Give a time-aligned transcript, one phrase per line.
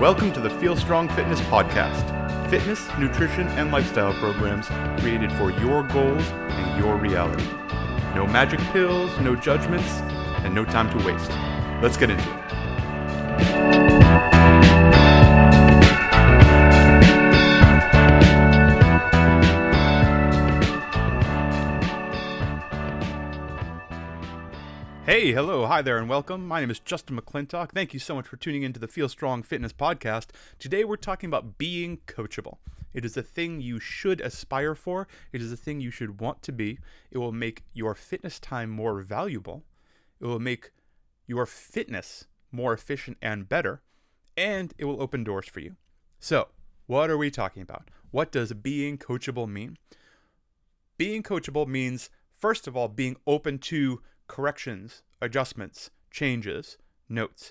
[0.00, 4.66] Welcome to the Feel Strong Fitness Podcast fitness, nutrition, and lifestyle programs
[4.98, 7.44] created for your goals and your reality.
[8.14, 10.00] No magic pills, no judgments,
[10.42, 11.30] and no time to waste.
[11.82, 12.24] Let's get into
[13.44, 14.39] it.
[25.20, 26.48] Hey, hello, hi there, and welcome.
[26.48, 27.72] My name is Justin McClintock.
[27.72, 30.28] Thank you so much for tuning into the Feel Strong Fitness Podcast.
[30.58, 32.56] Today we're talking about being coachable.
[32.94, 36.40] It is a thing you should aspire for, it is a thing you should want
[36.44, 36.78] to be.
[37.10, 39.66] It will make your fitness time more valuable,
[40.22, 40.70] it will make
[41.26, 43.82] your fitness more efficient and better,
[44.38, 45.76] and it will open doors for you.
[46.18, 46.48] So,
[46.86, 47.90] what are we talking about?
[48.10, 49.76] What does being coachable mean?
[50.96, 54.00] Being coachable means, first of all, being open to
[54.30, 57.50] corrections, adjustments, changes, notes.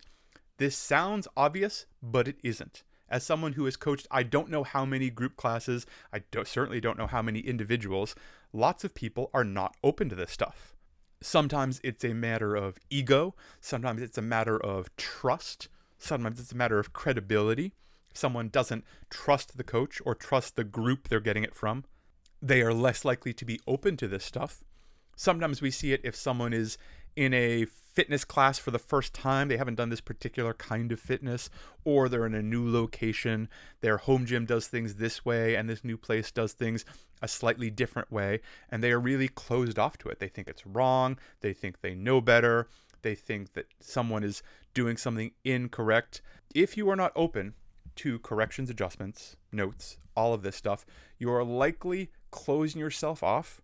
[0.60, 2.84] This sounds obvious, but it isn't.
[3.10, 6.80] As someone who has coached, I don't know how many group classes, I don't, certainly
[6.80, 8.16] don't know how many individuals,
[8.54, 10.74] lots of people are not open to this stuff.
[11.20, 16.58] Sometimes it's a matter of ego, sometimes it's a matter of trust, sometimes it's a
[16.58, 17.74] matter of credibility.
[18.10, 21.84] If someone doesn't trust the coach or trust the group they're getting it from,
[22.42, 24.64] they are less likely to be open to this stuff.
[25.20, 26.78] Sometimes we see it if someone is
[27.14, 31.00] in a fitness class for the first time, they haven't done this particular kind of
[31.02, 31.50] fitness,
[31.84, 33.50] or they're in a new location,
[33.82, 36.86] their home gym does things this way, and this new place does things
[37.22, 40.20] a slightly different way, and they are really closed off to it.
[40.20, 42.70] They think it's wrong, they think they know better,
[43.02, 44.42] they think that someone is
[44.74, 46.22] doing something incorrect.
[46.56, 47.56] If you are not open
[47.98, 50.86] to corrections, adjustments, notes, all of this stuff,
[51.18, 53.60] you are likely closing yourself off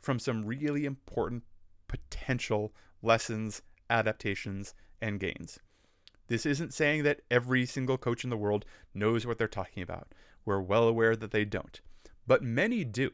[0.00, 1.44] from some really important
[1.88, 5.58] potential lessons, adaptations, and gains.
[6.28, 10.08] This isn't saying that every single coach in the world knows what they're talking about.
[10.44, 11.80] We're well aware that they don't,
[12.26, 13.12] but many do.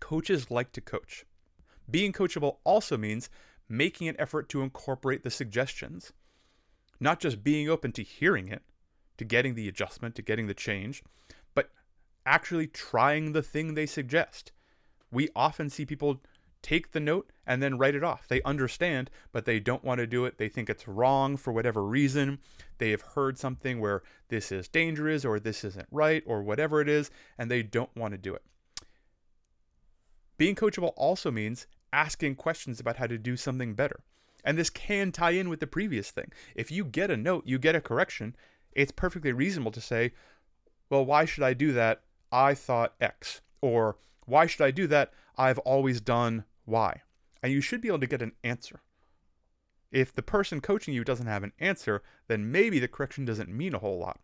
[0.00, 1.24] Coaches like to coach.
[1.90, 3.30] Being coachable also means
[3.68, 6.12] making an effort to incorporate the suggestions,
[6.98, 8.62] not just being open to hearing it,
[9.16, 11.02] to getting the adjustment, to getting the change,
[11.54, 11.70] but
[12.26, 14.52] actually trying the thing they suggest
[15.10, 16.20] we often see people
[16.62, 18.28] take the note and then write it off.
[18.28, 20.38] They understand, but they don't want to do it.
[20.38, 22.38] They think it's wrong for whatever reason.
[22.78, 26.88] They have heard something where this is dangerous or this isn't right or whatever it
[26.88, 28.42] is, and they don't want to do it.
[30.36, 34.00] Being coachable also means asking questions about how to do something better.
[34.44, 36.32] And this can tie in with the previous thing.
[36.54, 38.36] If you get a note, you get a correction,
[38.72, 40.12] it's perfectly reasonable to say,
[40.88, 42.02] well, why should I do that?
[42.32, 43.42] I thought X.
[43.60, 43.96] Or
[44.30, 45.12] why should I do that?
[45.36, 47.02] I've always done why.
[47.42, 48.80] And you should be able to get an answer.
[49.90, 53.74] If the person coaching you doesn't have an answer, then maybe the correction doesn't mean
[53.74, 54.20] a whole lot.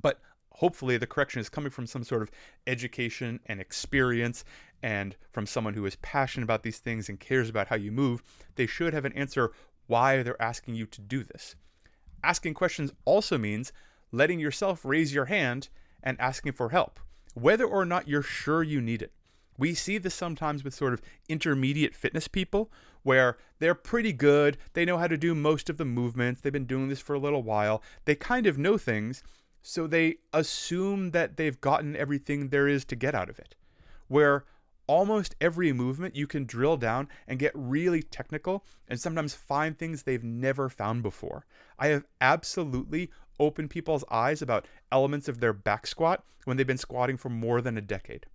[0.00, 0.20] But
[0.52, 2.30] hopefully, the correction is coming from some sort of
[2.66, 4.44] education and experience
[4.82, 8.22] and from someone who is passionate about these things and cares about how you move.
[8.54, 9.52] They should have an answer
[9.86, 11.54] why they're asking you to do this.
[12.24, 13.72] Asking questions also means
[14.10, 15.68] letting yourself raise your hand
[16.02, 16.98] and asking for help,
[17.34, 19.12] whether or not you're sure you need it.
[19.58, 22.70] We see this sometimes with sort of intermediate fitness people
[23.02, 24.56] where they're pretty good.
[24.72, 26.40] They know how to do most of the movements.
[26.40, 27.82] They've been doing this for a little while.
[28.04, 29.22] They kind of know things.
[29.62, 33.56] So they assume that they've gotten everything there is to get out of it.
[34.06, 34.44] Where
[34.86, 40.02] almost every movement you can drill down and get really technical and sometimes find things
[40.02, 41.44] they've never found before.
[41.78, 46.78] I have absolutely opened people's eyes about elements of their back squat when they've been
[46.78, 48.26] squatting for more than a decade.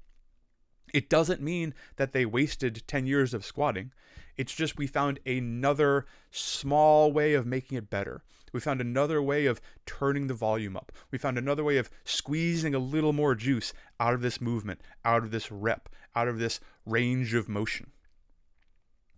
[0.93, 3.91] It doesn't mean that they wasted 10 years of squatting.
[4.37, 8.23] It's just we found another small way of making it better.
[8.51, 10.91] We found another way of turning the volume up.
[11.11, 15.23] We found another way of squeezing a little more juice out of this movement, out
[15.23, 17.91] of this rep, out of this range of motion.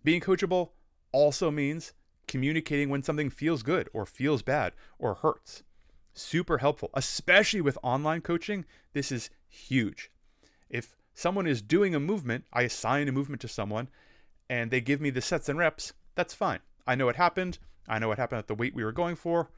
[0.02, 0.70] Being coachable
[1.12, 1.92] also means
[2.26, 5.62] communicating when something feels good or feels bad or hurts.
[6.14, 8.64] Super helpful, especially with online coaching.
[8.94, 10.10] This is huge.
[10.70, 13.88] If someone is doing a movement, I assign a movement to someone,
[14.48, 16.60] and they give me the sets and reps, that's fine.
[16.86, 17.58] I know what happened.
[17.88, 19.50] I know what happened at the weight we were going for.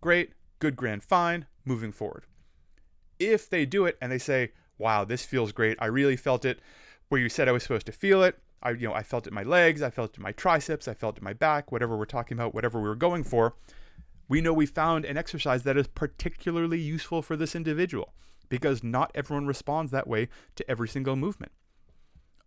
[0.00, 2.26] Great, good, grand, fine, moving forward.
[3.18, 6.60] If they do it and they say, wow, this feels great, I really felt it
[7.08, 8.38] where you said I was supposed to feel it.
[8.62, 10.86] I, you know, I felt it in my legs, I felt it in my triceps,
[10.86, 13.54] I felt it in my back, whatever we're talking about, whatever we were going for.
[14.28, 18.12] We know we found an exercise that is particularly useful for this individual
[18.48, 21.52] because not everyone responds that way to every single movement.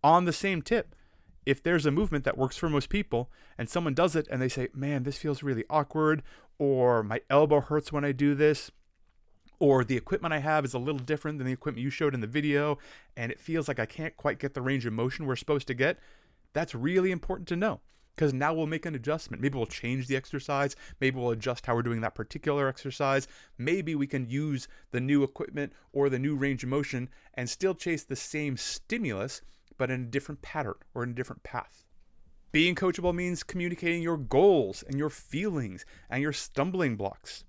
[0.02, 0.94] On the same tip,
[1.46, 4.48] if there's a movement that works for most people and someone does it and they
[4.48, 6.22] say, man, this feels really awkward,
[6.58, 8.70] or my elbow hurts when I do this,
[9.58, 12.20] or the equipment I have is a little different than the equipment you showed in
[12.20, 12.78] the video,
[13.16, 15.74] and it feels like I can't quite get the range of motion we're supposed to
[15.74, 15.98] get,
[16.52, 17.80] that's really important to know
[18.14, 19.42] because now we'll make an adjustment.
[19.42, 20.76] Maybe we'll change the exercise.
[21.00, 23.26] Maybe we'll adjust how we're doing that particular exercise.
[23.58, 27.74] Maybe we can use the new equipment or the new range of motion and still
[27.74, 29.42] chase the same stimulus,
[29.78, 31.86] but in a different pattern or in a different path.
[32.52, 37.44] Being coachable means communicating your goals and your feelings and your stumbling blocks.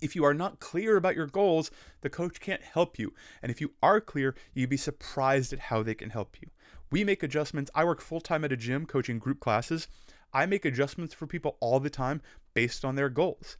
[0.00, 1.70] If you are not clear about your goals,
[2.02, 3.14] the coach can't help you.
[3.42, 6.50] And if you are clear, you'd be surprised at how they can help you.
[6.90, 7.70] We make adjustments.
[7.74, 9.88] I work full time at a gym coaching group classes.
[10.32, 12.22] I make adjustments for people all the time
[12.54, 13.56] based on their goals.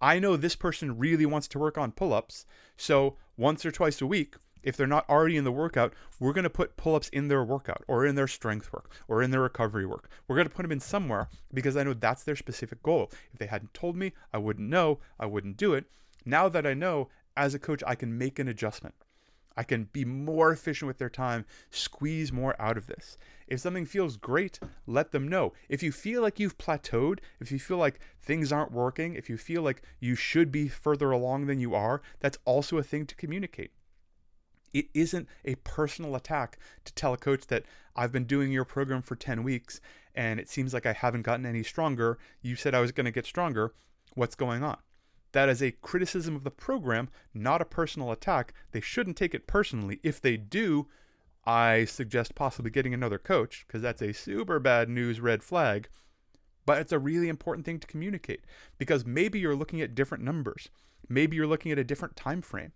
[0.00, 2.46] I know this person really wants to work on pull ups.
[2.76, 6.44] So once or twice a week, if they're not already in the workout, we're going
[6.44, 9.40] to put pull ups in their workout or in their strength work or in their
[9.40, 10.08] recovery work.
[10.26, 13.10] We're going to put them in somewhere because I know that's their specific goal.
[13.32, 15.86] If they hadn't told me, I wouldn't know, I wouldn't do it.
[16.24, 18.94] Now that I know, as a coach, I can make an adjustment.
[19.56, 23.18] I can be more efficient with their time, squeeze more out of this.
[23.46, 25.52] If something feels great, let them know.
[25.68, 29.36] If you feel like you've plateaued, if you feel like things aren't working, if you
[29.36, 33.14] feel like you should be further along than you are, that's also a thing to
[33.16, 33.72] communicate.
[34.72, 37.64] It isn't a personal attack to tell a coach that
[37.96, 39.80] I've been doing your program for 10 weeks
[40.14, 42.18] and it seems like I haven't gotten any stronger.
[42.40, 43.74] You said I was going to get stronger.
[44.14, 44.78] What's going on?
[45.32, 48.52] That is a criticism of the program, not a personal attack.
[48.72, 50.00] They shouldn't take it personally.
[50.02, 50.88] If they do,
[51.44, 55.88] I suggest possibly getting another coach because that's a super bad news red flag.
[56.66, 58.44] But it's a really important thing to communicate
[58.78, 60.68] because maybe you're looking at different numbers.
[61.08, 62.72] Maybe you're looking at a different time frame.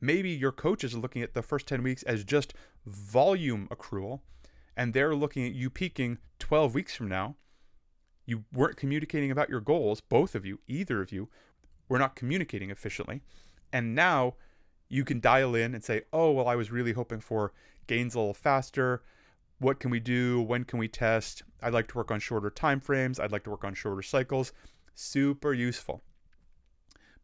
[0.00, 2.54] Maybe your coach is looking at the first 10 weeks as just
[2.86, 4.20] volume accrual
[4.76, 7.36] and they're looking at you peaking 12 weeks from now.
[8.24, 11.28] You weren't communicating about your goals, both of you, either of you,
[11.90, 13.20] we're not communicating efficiently.
[13.72, 14.36] And now
[14.88, 17.52] you can dial in and say, oh, well, I was really hoping for
[17.88, 19.02] gains a little faster.
[19.58, 20.40] What can we do?
[20.40, 21.42] When can we test?
[21.60, 23.18] I'd like to work on shorter time frames.
[23.18, 24.52] I'd like to work on shorter cycles.
[24.94, 26.02] Super useful.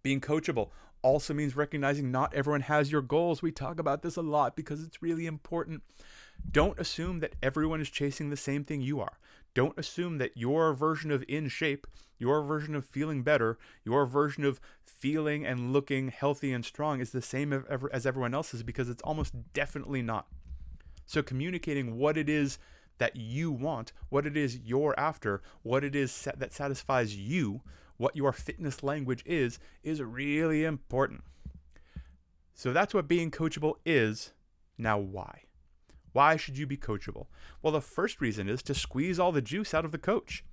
[0.02, 0.70] Being coachable
[1.00, 3.42] also means recognizing not everyone has your goals.
[3.42, 5.82] We talk about this a lot because it's really important.
[6.50, 9.18] Don't assume that everyone is chasing the same thing you are.
[9.56, 11.86] Don't assume that your version of in shape,
[12.18, 13.56] your version of feeling better,
[13.86, 18.62] your version of feeling and looking healthy and strong is the same as everyone else's
[18.62, 20.26] because it's almost definitely not.
[21.06, 22.58] So, communicating what it is
[22.98, 27.62] that you want, what it is you're after, what it is that satisfies you,
[27.96, 31.24] what your fitness language is, is really important.
[32.52, 34.34] So, that's what being coachable is.
[34.76, 35.45] Now, why?
[36.16, 37.26] Why should you be coachable?
[37.60, 40.46] Well, the first reason is to squeeze all the juice out of the coach.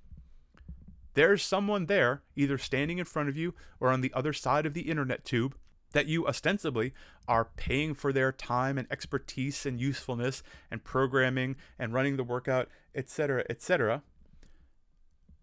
[1.14, 4.74] There's someone there, either standing in front of you or on the other side of
[4.74, 5.56] the internet tube,
[5.92, 6.92] that you ostensibly
[7.26, 12.68] are paying for their time and expertise and usefulness and programming and running the workout,
[12.94, 14.02] etc., etc.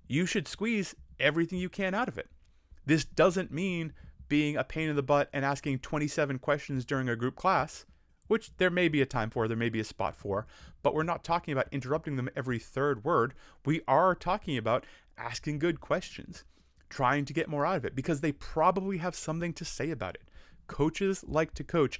[0.07, 2.29] You should squeeze everything you can out of it.
[2.85, 3.91] This doesn't mean
[4.27, 7.87] being a pain in the butt and asking 27 questions during a group class
[8.31, 10.47] which there may be a time for, there may be a spot for,
[10.81, 13.33] but we're not talking about interrupting them every third word.
[13.65, 14.85] We are talking about
[15.17, 16.45] asking good questions,
[16.89, 20.15] trying to get more out of it because they probably have something to say about
[20.15, 20.29] it.
[20.67, 21.99] Coaches like to coach.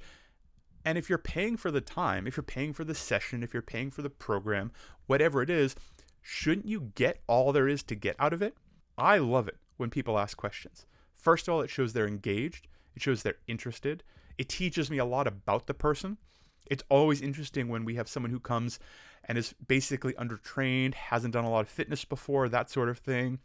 [0.86, 3.60] And if you're paying for the time, if you're paying for the session, if you're
[3.60, 4.72] paying for the program,
[5.06, 5.76] whatever it is,
[6.22, 8.56] shouldn't you get all there is to get out of it?
[8.96, 10.86] I love it when people ask questions.
[11.12, 14.02] First of all, it shows they're engaged, it shows they're interested,
[14.38, 16.18] it teaches me a lot about the person.
[16.66, 18.78] It's always interesting when we have someone who comes
[19.24, 23.38] and is basically undertrained, hasn't done a lot of fitness before, that sort of thing.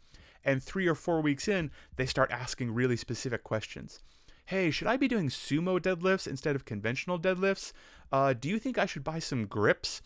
[0.44, 4.00] And three or four weeks in, they start asking really specific questions.
[4.46, 7.72] Hey, should I be doing sumo deadlifts instead of conventional deadlifts?
[8.10, 10.00] Uh, do you think I should buy some grips?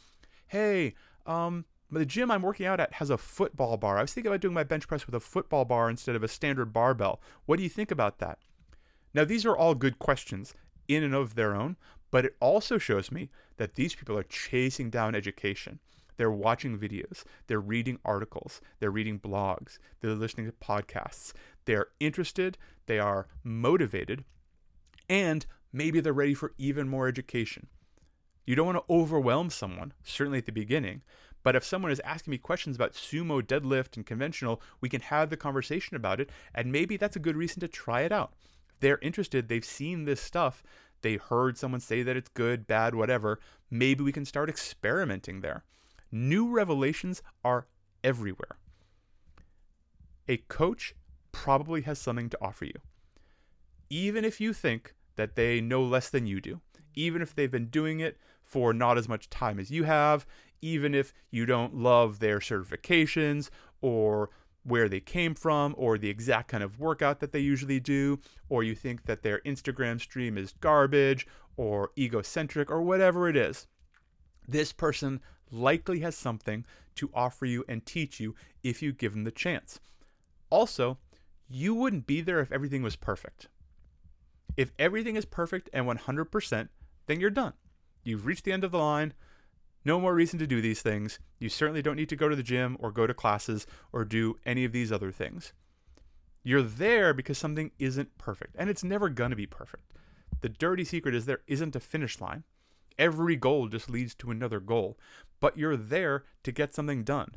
[0.48, 0.94] Hey,
[1.26, 3.98] um, the gym I'm working out at has a football bar.
[3.98, 6.28] I was thinking about doing my bench press with a football bar instead of a
[6.28, 7.20] standard barbell.
[7.46, 8.38] What do you think about that?
[9.14, 10.54] Now, these are all good questions,
[10.88, 11.76] in and of their own,
[12.10, 15.80] but it also shows me that these people are chasing down education.
[16.16, 21.32] They're watching videos, they're reading articles, they're reading blogs, they're listening to podcasts.
[21.64, 24.24] They're interested, they are motivated,
[25.08, 27.68] and maybe they're ready for even more education.
[28.44, 31.02] You don't want to overwhelm someone, certainly at the beginning,
[31.42, 35.30] but if someone is asking me questions about sumo, deadlift, and conventional, we can have
[35.30, 38.34] the conversation about it, and maybe that's a good reason to try it out
[38.82, 40.62] they're interested, they've seen this stuff,
[41.00, 45.64] they heard someone say that it's good, bad, whatever, maybe we can start experimenting there.
[46.10, 47.66] New revelations are
[48.04, 48.58] everywhere.
[50.28, 50.94] A coach
[51.32, 52.78] probably has something to offer you.
[53.88, 56.60] Even if you think that they know less than you do,
[56.94, 60.26] even if they've been doing it for not as much time as you have,
[60.60, 63.48] even if you don't love their certifications
[63.80, 64.30] or
[64.64, 68.62] where they came from or the exact kind of workout that they usually do, or
[68.62, 71.26] you think that their Instagram stream is garbage
[71.56, 73.66] or egocentric or whatever it is.
[74.46, 76.64] This person likely has something
[76.96, 79.80] to offer you and teach you if you give them the chance.
[80.50, 80.98] Also,
[81.48, 83.48] you wouldn't be there if everything was perfect.
[84.56, 86.68] If everything is perfect and 100%,
[87.06, 87.54] then you're done.
[88.04, 89.14] You've reached the end of the line.
[89.84, 91.18] No more reason to do these things.
[91.38, 94.38] You certainly don't need to go to the gym or go to classes or do
[94.46, 95.52] any of these other things.
[96.44, 99.84] You're there because something isn't perfect, and it's never going to be perfect.
[100.40, 102.44] The dirty secret is there isn't a finish line.
[102.98, 104.98] Every goal just leads to another goal,
[105.40, 107.34] but you're there to get something done.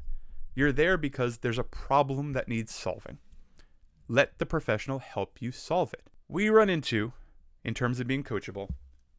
[0.55, 3.19] You're there because there's a problem that needs solving.
[4.07, 6.03] Let the professional help you solve it.
[6.27, 7.13] We run into,
[7.63, 8.69] in terms of being coachable,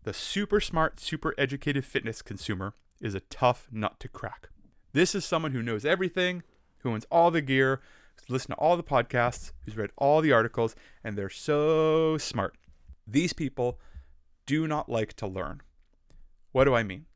[0.04, 4.48] the super smart, super educated fitness consumer is a tough nut to crack.
[4.92, 6.42] This is someone who knows everything,
[6.78, 7.80] who owns all the gear,
[8.16, 10.74] who's listened to all the podcasts, who's read all the articles,
[11.04, 12.56] and they're so smart.
[13.06, 13.78] These people
[14.46, 15.60] do not like to learn.
[16.52, 17.06] What do I mean?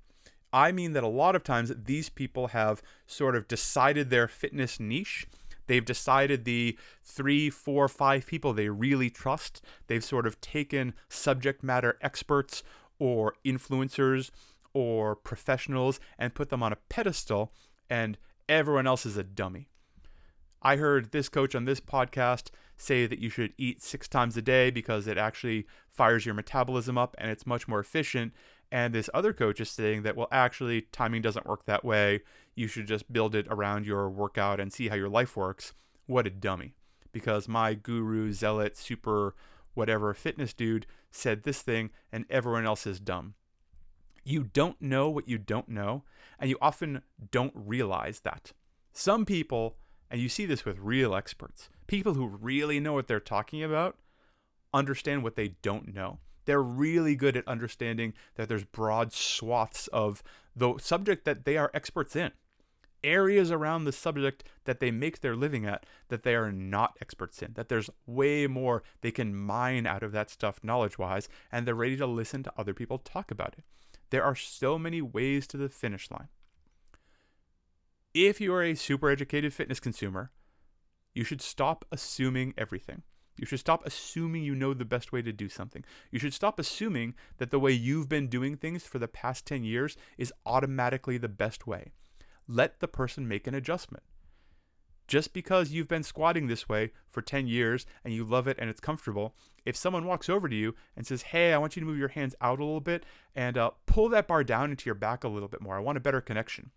[0.53, 4.81] I mean that a lot of times these people have sort of decided their fitness
[4.81, 5.27] niche.
[5.67, 9.63] They've decided the three, four, five people they really trust.
[9.87, 12.65] They've sort of taken subject matter experts
[12.99, 14.31] or influencers
[14.73, 17.53] or professionals and put them on a pedestal,
[17.89, 19.69] and everyone else is a dummy.
[20.63, 24.43] I heard this coach on this podcast say that you should eat six times a
[24.43, 28.33] day because it actually fires your metabolism up and it's much more efficient.
[28.71, 32.23] And this other coach is saying that, well, actually, timing doesn't work that way.
[32.55, 35.73] You should just build it around your workout and see how your life works.
[36.07, 36.75] What a dummy.
[37.13, 39.35] Because my guru, zealot, super
[39.75, 43.35] whatever fitness dude said this thing and everyone else is dumb.
[44.25, 46.05] You don't know what you don't know,
[46.39, 48.53] and you often don't realize that.
[48.93, 49.77] Some people,
[50.11, 53.97] and you see this with real experts, people who really know what they're talking about,
[54.73, 56.19] understand what they don't know.
[56.45, 60.23] They're really good at understanding that there's broad swaths of
[60.57, 62.33] the subject that they are experts in,
[63.05, 67.43] areas around the subject that they make their living at that they are not experts
[67.43, 71.67] in, that there's way more they can mine out of that stuff knowledge wise, and
[71.67, 73.65] they're ready to listen to other people talk about it.
[74.11, 76.29] There are so many ways to the finish line.
[78.13, 80.33] If you are a super educated fitness consumer,
[81.15, 83.03] you should stop assuming everything.
[83.37, 85.85] You should stop assuming you know the best way to do something.
[86.11, 89.65] You should stop assuming that the way you've been doing things for the past 10
[89.65, 91.93] years is automatically the best way.
[92.47, 94.03] Let the person make an adjustment.
[95.11, 98.71] Just because you've been squatting this way for 10 years and you love it and
[98.71, 99.35] it's comfortable,
[99.67, 102.11] if someone walks over to you and says, Hey, I want you to move your
[102.11, 105.29] hands out a little bit and uh, pull that bar down into your back a
[105.29, 106.71] little bit more, I want a better connection.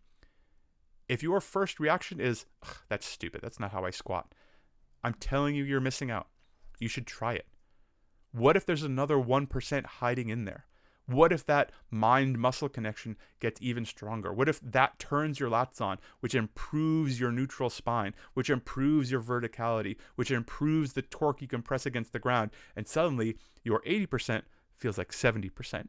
[1.07, 2.47] If your first reaction is,
[2.89, 4.33] That's stupid, that's not how I squat,
[5.03, 6.25] I'm telling you, you're missing out.
[6.79, 7.45] You should try it.
[8.31, 10.65] What if there's another 1% hiding in there?
[11.05, 14.31] What if that mind muscle connection gets even stronger?
[14.31, 19.21] What if that turns your lats on, which improves your neutral spine, which improves your
[19.21, 24.43] verticality, which improves the torque you can press against the ground, and suddenly your 80%
[24.77, 25.87] feels like 70%?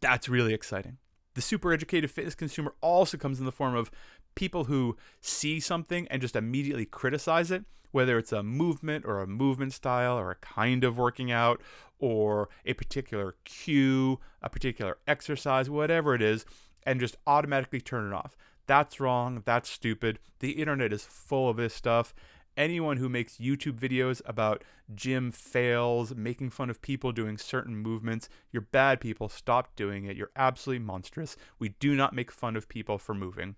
[0.00, 0.98] That's really exciting.
[1.34, 3.92] The super educated fitness consumer also comes in the form of
[4.34, 9.26] people who see something and just immediately criticize it, whether it's a movement or a
[9.26, 11.60] movement style or a kind of working out
[11.98, 16.44] or a particular cue, a particular exercise, whatever it is,
[16.84, 18.36] and just automatically turn it off.
[18.66, 19.42] That's wrong.
[19.44, 20.18] That's stupid.
[20.40, 22.14] The internet is full of this stuff.
[22.56, 28.28] Anyone who makes YouTube videos about gym fails, making fun of people doing certain movements,
[28.50, 29.28] you're bad people.
[29.28, 30.16] Stop doing it.
[30.16, 31.36] You're absolutely monstrous.
[31.58, 33.54] We do not make fun of people for moving.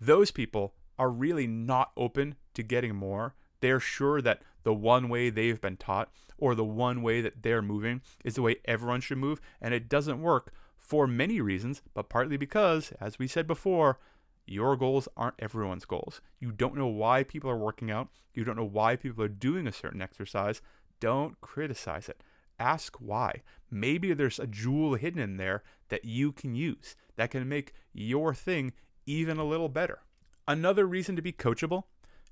[0.00, 3.34] Those people are really not open to getting more.
[3.60, 7.62] They're sure that the one way they've been taught or the one way that they're
[7.62, 12.08] moving is the way everyone should move, and it doesn't work for many reasons, but
[12.08, 13.98] partly because, as we said before,
[14.46, 16.20] your goals aren't everyone's goals.
[16.40, 19.66] You don't know why people are working out, you don't know why people are doing
[19.66, 20.62] a certain exercise.
[20.98, 22.22] Don't criticize it.
[22.58, 23.42] Ask why.
[23.70, 28.34] Maybe there's a jewel hidden in there that you can use that can make your
[28.34, 28.72] thing
[29.10, 30.00] even a little better.
[30.46, 31.84] Another reason to be coachable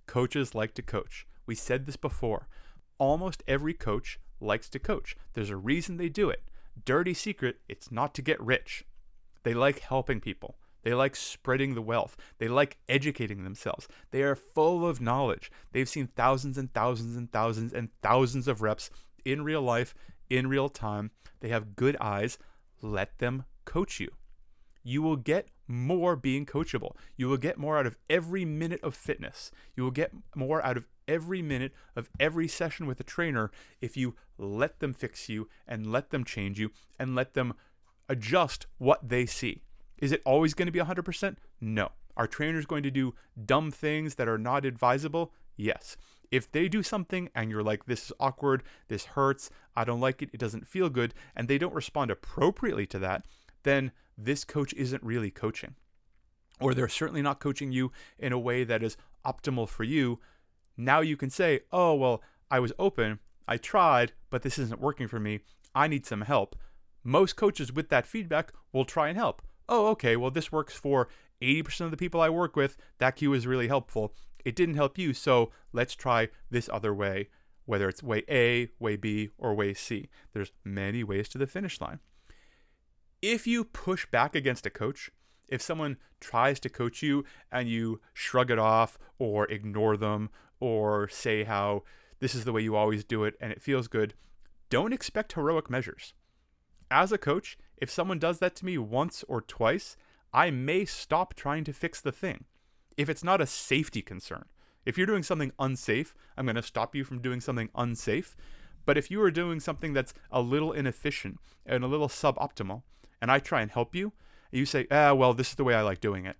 [0.06, 1.26] coaches like to coach.
[1.46, 2.48] We said this before.
[2.98, 5.16] Almost every coach likes to coach.
[5.34, 6.42] There's a reason they do it.
[6.84, 8.84] Dirty secret, it's not to get rich.
[9.42, 10.56] They like helping people.
[10.82, 12.16] They like spreading the wealth.
[12.38, 13.88] They like educating themselves.
[14.10, 15.50] They are full of knowledge.
[15.72, 18.90] They've seen thousands and thousands and thousands and thousands of reps
[19.24, 19.94] in real life
[20.30, 21.10] in real time.
[21.40, 22.38] They have good eyes.
[22.82, 24.10] Let them coach you.
[24.82, 26.96] You will get more being coachable.
[27.16, 29.52] You will get more out of every minute of fitness.
[29.76, 33.96] You will get more out of every minute of every session with a trainer if
[33.96, 37.54] you let them fix you and let them change you and let them
[38.08, 39.62] adjust what they see.
[39.98, 41.36] Is it always going to be 100%?
[41.60, 41.90] No.
[42.16, 45.32] Are trainers going to do dumb things that are not advisable?
[45.56, 45.96] Yes.
[46.30, 50.22] If they do something and you're like, this is awkward, this hurts, I don't like
[50.22, 53.24] it, it doesn't feel good, and they don't respond appropriately to that,
[53.68, 55.74] then this coach isn't really coaching.
[56.60, 60.18] Or they're certainly not coaching you in a way that is optimal for you.
[60.76, 65.06] Now you can say, oh, well, I was open, I tried, but this isn't working
[65.06, 65.40] for me.
[65.74, 66.56] I need some help.
[67.04, 69.42] Most coaches with that feedback will try and help.
[69.68, 71.08] Oh, okay, well, this works for
[71.42, 72.76] 80% of the people I work with.
[72.98, 74.14] That cue is really helpful.
[74.44, 77.28] It didn't help you, so let's try this other way,
[77.66, 80.08] whether it's way A, way B, or way C.
[80.32, 82.00] There's many ways to the finish line.
[83.20, 85.10] If you push back against a coach,
[85.48, 91.08] if someone tries to coach you and you shrug it off or ignore them or
[91.08, 91.82] say how
[92.20, 94.14] this is the way you always do it and it feels good,
[94.70, 96.14] don't expect heroic measures.
[96.92, 99.96] As a coach, if someone does that to me once or twice,
[100.32, 102.44] I may stop trying to fix the thing.
[102.96, 104.44] If it's not a safety concern,
[104.86, 108.36] if you're doing something unsafe, I'm going to stop you from doing something unsafe.
[108.86, 112.82] But if you are doing something that's a little inefficient and a little suboptimal,
[113.20, 114.12] and I try and help you,
[114.52, 116.36] and you say, ah, well, this is the way I like doing it,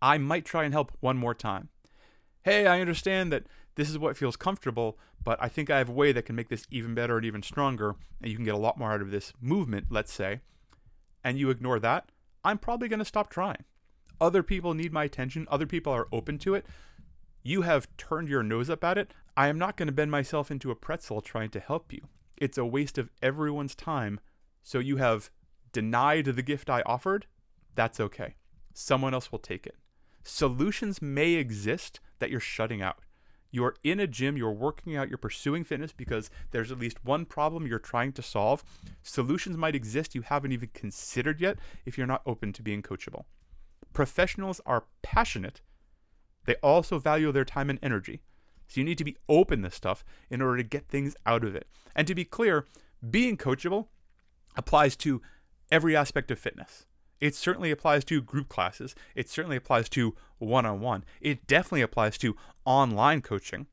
[0.00, 1.68] I might try and help one more time.
[2.42, 3.44] Hey, I understand that
[3.76, 6.48] this is what feels comfortable, but I think I have a way that can make
[6.48, 9.10] this even better and even stronger, and you can get a lot more out of
[9.10, 10.40] this movement, let's say,
[11.24, 12.10] and you ignore that,
[12.44, 13.64] I'm probably going to stop trying.
[14.20, 16.66] Other people need my attention, other people are open to it.
[17.42, 19.12] You have turned your nose up at it.
[19.36, 22.08] I am not going to bend myself into a pretzel trying to help you.
[22.36, 24.20] It's a waste of everyone's time.
[24.64, 25.30] So you have
[25.72, 27.26] denied the gift I offered.
[27.76, 28.34] That's okay.
[28.72, 29.76] Someone else will take it.
[30.24, 32.98] Solutions may exist that you're shutting out
[33.54, 37.24] you're in a gym, you're working out, you're pursuing fitness because there's at least one
[37.24, 38.64] problem you're trying to solve.
[39.04, 43.26] Solutions might exist you haven't even considered yet if you're not open to being coachable.
[43.92, 45.60] Professionals are passionate,
[46.46, 48.22] they also value their time and energy.
[48.66, 51.54] So you need to be open to stuff in order to get things out of
[51.54, 51.68] it.
[51.94, 52.66] And to be clear,
[53.08, 53.86] being coachable
[54.56, 55.22] applies to
[55.70, 56.86] every aspect of fitness.
[57.20, 58.94] It certainly applies to group classes.
[59.14, 61.04] It certainly applies to one on one.
[61.20, 63.66] It definitely applies to online coaching,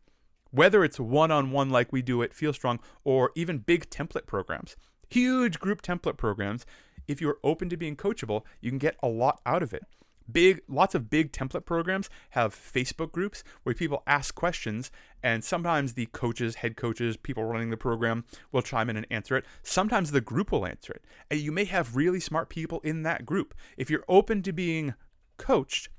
[0.52, 4.26] whether it's one on one like we do at Feel Strong or even big template
[4.26, 4.76] programs,
[5.10, 6.65] huge group template programs.
[7.08, 9.84] If you're open to being coachable, you can get a lot out of it
[10.32, 14.91] big lots of big template programs have facebook groups where people ask questions
[15.24, 19.38] and sometimes the coaches head coaches people running the program will chime in and answer
[19.38, 19.46] it.
[19.63, 21.04] Sometimes the group will answer it.
[21.30, 23.54] And you may have really smart people in that group.
[23.78, 24.94] If you're open to being
[25.38, 25.89] coached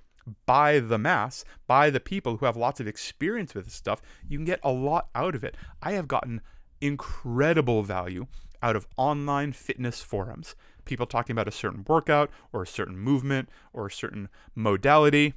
[0.47, 4.39] by the mass by the people who have lots of experience with this stuff you
[4.39, 5.57] can get a lot out of it.
[5.83, 6.41] I have gotten
[6.81, 8.29] incredible value
[8.63, 13.49] out of online fitness forums people talking about a certain workout or a certain movement
[13.73, 15.35] or a certain modality.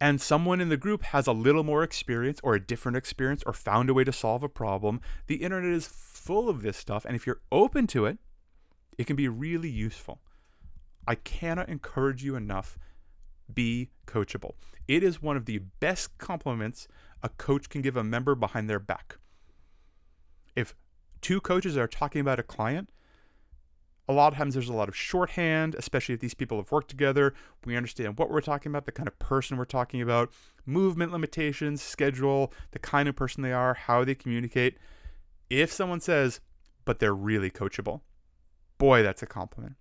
[0.00, 3.52] And someone in the group has a little more experience or a different experience or
[3.52, 5.00] found a way to solve a problem.
[5.28, 7.04] The internet is full of this stuff.
[7.04, 8.18] And if you're open to it,
[8.98, 10.20] it can be really useful.
[11.06, 12.78] I cannot encourage you enough.
[13.52, 14.54] Be coachable.
[14.88, 16.88] It is one of the best compliments
[17.22, 19.18] a coach can give a member behind their back.
[20.56, 20.74] If
[21.22, 22.90] two coaches are talking about a client,
[24.08, 26.90] a lot of times there's a lot of shorthand, especially if these people have worked
[26.90, 27.32] together.
[27.64, 30.32] We understand what we're talking about, the kind of person we're talking about,
[30.66, 34.76] movement limitations, schedule, the kind of person they are, how they communicate.
[35.48, 36.40] If someone says,
[36.84, 38.00] but they're really coachable,
[38.76, 39.76] boy, that's a compliment.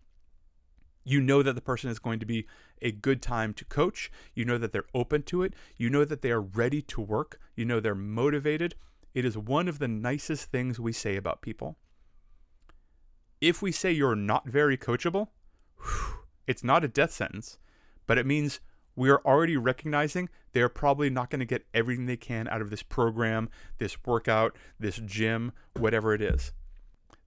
[1.04, 2.46] You know that the person is going to be
[2.80, 4.12] a good time to coach.
[4.36, 5.56] You know that they're open to it.
[5.76, 7.40] You know that they are ready to work.
[7.56, 8.76] You know they're motivated.
[9.14, 11.78] It is one of the nicest things we say about people
[13.42, 15.30] if we say you're not very coachable,
[16.48, 17.58] it's not a death sentence,
[18.06, 18.62] but it means
[18.96, 22.70] we are already recognizing they're probably not going to get everything they can out of
[22.70, 26.54] this program, this workout, this gym, whatever it is.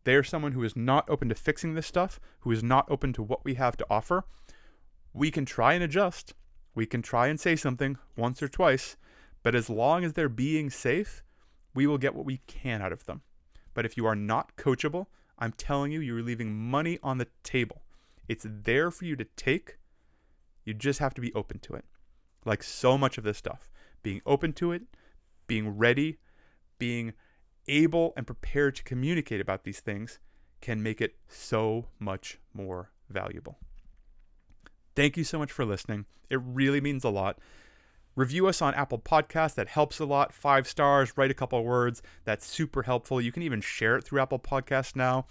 [0.05, 3.13] They are someone who is not open to fixing this stuff, who is not open
[3.15, 4.25] to what we have to offer.
[5.13, 6.35] We can try and adjust.
[6.75, 8.97] We can try and say something once or twice,
[9.43, 11.24] but as long as they're being safe,
[11.75, 13.23] we will get what we can out of them.
[13.75, 15.07] But if you are not coachable,
[15.39, 17.83] I'm telling you, you're leaving money on the table.
[18.29, 19.79] It's there for you to take.
[20.65, 21.85] You just have to be open to it.
[22.45, 23.71] Like so much of this stuff,
[24.03, 24.83] being open to it,
[25.47, 26.19] being ready,
[26.79, 27.15] being
[27.67, 30.19] able and prepared to communicate about these things
[30.61, 33.59] can make it so much more valuable.
[34.95, 36.07] Thank you so much for listening.
[36.31, 37.39] It really means a lot.
[38.17, 39.55] Review us on Apple Podcasts.
[39.55, 40.33] That helps a lot.
[40.33, 42.03] Five stars, write a couple words.
[42.25, 43.21] That's super helpful.
[43.21, 45.27] You can even share it through Apple Podcasts now.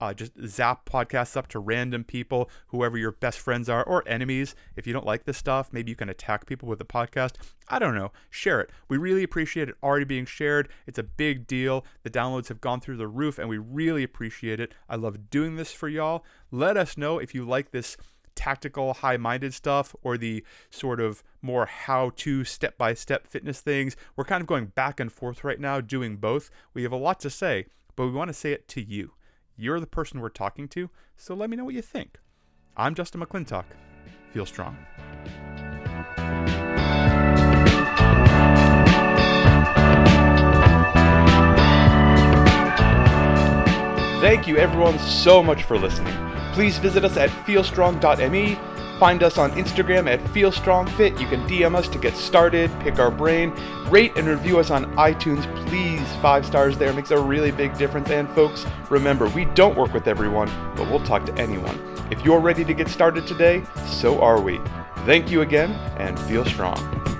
[0.00, 4.54] Uh, just zap podcasts up to random people, whoever your best friends are, or enemies.
[4.76, 7.34] If you don't like this stuff, maybe you can attack people with the podcast.
[7.68, 8.12] I don't know.
[8.30, 8.70] Share it.
[8.88, 10.68] We really appreciate it already being shared.
[10.86, 11.84] It's a big deal.
[12.04, 14.72] The downloads have gone through the roof, and we really appreciate it.
[14.88, 16.24] I love doing this for y'all.
[16.52, 17.96] Let us know if you like this
[18.38, 23.60] tactical, high minded stuff or the sort of more how to step by step fitness
[23.60, 23.96] things.
[24.14, 26.48] We're kind of going back and forth right now, doing both.
[26.72, 29.14] We have a lot to say, but we want to say it to you.
[29.56, 32.18] You're the person we're talking to, so let me know what you think.
[32.76, 33.64] I'm Justin McClintock.
[34.32, 34.76] Feel strong.
[44.20, 46.27] Thank you, everyone, so much for listening.
[46.58, 48.58] Please visit us at feelstrong.me.
[48.98, 51.20] Find us on Instagram at feelstrongfit.
[51.20, 53.52] You can DM us to get started, pick our brain,
[53.90, 55.44] rate and review us on iTunes.
[55.68, 58.10] Please, five stars there makes a really big difference.
[58.10, 61.78] And folks, remember, we don't work with everyone, but we'll talk to anyone.
[62.10, 64.60] If you're ready to get started today, so are we.
[65.06, 67.17] Thank you again, and feel strong.